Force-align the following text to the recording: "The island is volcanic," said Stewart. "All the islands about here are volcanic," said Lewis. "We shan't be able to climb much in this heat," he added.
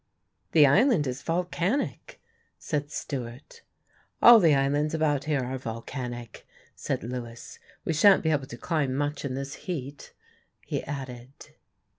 "The 0.53 0.65
island 0.65 1.05
is 1.05 1.21
volcanic," 1.21 2.19
said 2.57 2.89
Stewart. 2.89 3.61
"All 4.19 4.39
the 4.39 4.55
islands 4.55 4.95
about 4.95 5.25
here 5.25 5.43
are 5.43 5.59
volcanic," 5.59 6.47
said 6.75 7.03
Lewis. 7.03 7.59
"We 7.85 7.93
shan't 7.93 8.23
be 8.23 8.31
able 8.31 8.47
to 8.47 8.57
climb 8.57 8.95
much 8.95 9.23
in 9.25 9.35
this 9.35 9.53
heat," 9.69 10.13
he 10.65 10.83
added. 10.85 11.53